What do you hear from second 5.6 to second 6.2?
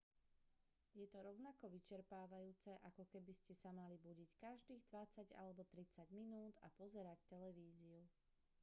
tridsať